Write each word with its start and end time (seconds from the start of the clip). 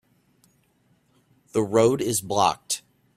The 1.51 1.61
road 1.63 2.01
is 2.01 2.21
blocked. 2.21 2.81